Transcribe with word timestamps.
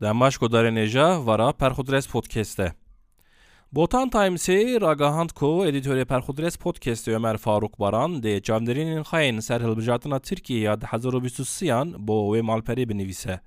دمشق 0.00 0.42
و 0.42 0.48
درنجا 0.48 1.22
ورا 1.22 1.52
پرخودرس 1.52 2.08
پودکسته 2.08 2.74
بوتان 3.72 4.10
تایمسی 4.10 4.78
راگاهاند 4.78 5.32
کو 5.32 5.62
ادیتوری 5.62 6.04
پرخودرس 6.04 6.58
پودکست 6.58 7.08
Ömer 7.08 7.36
Faruk 7.36 7.80
Baran 7.80 8.22
de 8.22 8.40
çavderinin 8.42 9.02
xayin 9.02 9.40
ser 9.40 9.60
hilbijatına 9.60 10.18
Türkiye 10.18 10.60
ya 10.60 10.74
2023 10.74 11.98
bo 11.98 12.34
ve 12.34 12.42
malperi 12.42 12.88
binivise. 12.88 13.40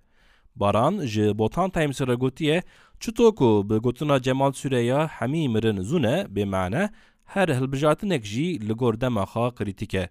Baran 0.56 1.06
ji 1.06 1.38
Botan 1.38 1.70
Times 1.70 2.02
re 2.02 2.14
gotiye 2.14 2.64
çuto 3.00 3.36
ku 3.36 3.70
bi 3.70 3.78
gotuna 3.78 4.22
Cemal 4.22 4.52
Süreya 4.52 5.08
hemî 5.08 5.50
mirin 5.50 5.78
zûne 5.78 6.28
bê 6.36 6.46
mane 6.46 6.90
her 7.26 7.50
hilbijatinek 7.50 8.26
jî 8.26 8.70
li 8.70 8.74
gor 8.74 9.02
dema 9.02 9.24
xwe 9.24 9.56
krîtike. 9.56 10.10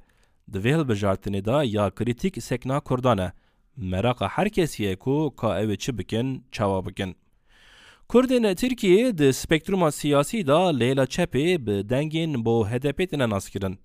Di 0.53 0.59
vê 0.59 0.73
hilbijartinê 0.77 1.45
da 1.45 1.65
ya 1.65 1.91
krîtîk 1.91 2.43
sekna 2.43 2.81
Kurdan 2.81 3.19
e. 3.19 3.33
Meraqa 3.78 4.28
her 4.28 4.50
kesiye 4.50 4.96
ku 4.96 5.34
ka 5.38 5.60
ev 5.60 5.76
çi 5.76 5.98
bikin 5.98 6.44
çawa 6.52 6.86
bikin. 6.86 7.16
Kurdên 8.10 8.56
Tirkiye 8.56 9.18
di 9.18 9.34
spektruma 9.34 9.92
siyasî 9.92 10.48
da 10.48 10.54
lêla 10.54 11.06
çepê 11.06 11.66
bi 11.66 11.90
dengên 11.90 12.46
bo 12.46 12.66
HDP 12.66 13.10
tine 13.10 13.30
naskirin. 13.30 13.80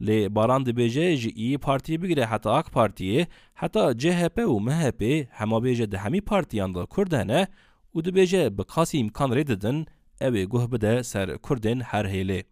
Lê 0.00 0.34
baran 0.34 0.62
dibêje 0.64 1.16
ji 1.16 1.30
İyi 1.30 1.56
Partiyê 1.58 2.02
bigire 2.02 2.26
heta 2.26 2.52
AK 2.52 2.66
Partiyê, 2.66 3.26
heta 3.54 3.98
CHP 3.98 4.36
û 4.38 4.60
MHP 4.60 5.28
hemabêje 5.38 5.90
di 5.90 5.96
hemî 5.96 6.20
partiyan 6.20 6.74
da 6.74 6.86
Kurd 6.86 7.12
hene 7.12 7.46
û 7.94 8.04
dibêje 8.04 8.58
bi 8.58 8.62
qasî 8.62 8.98
imkan 8.98 9.30
rê 9.30 9.46
didin 9.46 9.86
ew 10.20 11.02
ser 11.02 11.38
Kurdên 11.38 11.80
her 11.80 12.04
hêlê. 12.04 12.44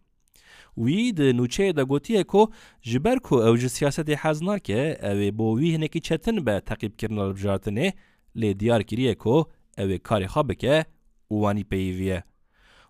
Nûçeyê 0.77 1.75
de 1.75 1.83
gotiye 1.83 2.23
ku 2.23 2.51
ji 2.81 3.03
ber 3.03 3.19
ku 3.19 3.35
ew 3.47 3.57
ji 3.57 3.67
siyasetê 3.67 4.15
hez 4.15 4.41
nake 4.41 4.97
ew 5.01 5.19
ê 5.27 5.37
bo 5.37 5.59
wî 5.59 5.73
hinekî 5.73 6.01
çetin 6.01 6.45
be 6.45 6.55
teqîbkirina 6.69 7.21
hilbijartinê 7.27 7.93
lê 8.35 8.59
diyar 8.59 8.83
kiriye 8.83 9.15
ku 9.17 9.49
ew 9.77 9.89
ê 9.95 9.99
karê 9.99 10.27
xwe 10.33 10.49
bike 10.49 10.85
û 11.31 11.35
wanî 11.43 11.63
peyivî 11.63 12.23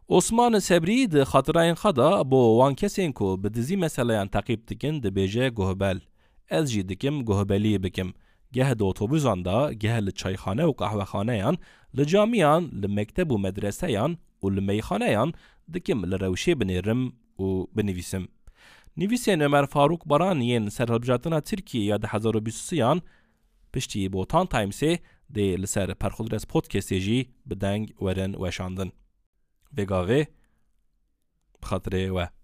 Osman 0.08 0.60
Sebrî 0.60 1.12
di 1.12 1.22
xatirayên 1.32 1.76
xwe 1.76 1.96
da 1.96 2.32
bo 2.32 2.60
wan 2.60 2.74
kesên 2.76 3.14
ku 3.14 3.44
bi 3.44 3.54
dizî 3.54 3.78
meseleyan 3.78 4.28
teqîb 4.28 4.68
dikin 4.68 5.02
dibêje 5.04 5.50
guhbel. 5.50 6.00
Ez 6.50 6.72
jî 6.74 6.90
dikim 6.90 7.16
guhbeliyê 7.26 7.84
bikim. 7.84 8.14
Geh 8.52 8.80
di 8.80 8.84
otobûsan 8.84 9.46
da, 9.46 9.74
geh 9.74 9.98
li 10.06 10.14
çayxane 10.14 10.62
û 10.62 10.74
qehwexaneyan, 10.82 11.56
li 11.98 12.08
camiyan, 12.08 12.62
li 12.82 12.88
mekteb 12.88 13.30
û 13.30 13.38
medreseyan 13.42 14.18
û 14.44 14.56
li 14.56 14.62
meyxaneyan 14.62 15.34
dikim 15.74 16.00
li 16.12 16.16
rewşê 16.16 16.54
binêrim 16.60 17.02
û 17.40 17.68
binivîsim. 17.76 18.28
Nivîsên 18.98 19.44
Ömer 19.44 19.66
Faruk 19.66 20.06
Baran 20.06 20.40
yên 20.40 20.70
serhilbijartina 20.70 21.42
Tirkiye 21.42 22.02
di 22.02 22.06
2023yan 22.06 23.02
piştî 23.72 24.14
Botan 24.14 24.46
Timesê 24.46 25.00
dê 25.36 25.62
li 25.62 25.68
ser 25.68 25.96
Perxudres 25.96 26.46
podcastê 26.46 27.00
jî 27.00 27.30
bi 27.46 27.62
deng 27.62 27.88
werin 27.88 28.34
weşandin. 28.34 28.92
Vê 29.76 29.84
gavê 29.86 30.28
bi 31.62 31.66
xatirê 31.66 32.08
we. 32.08 32.37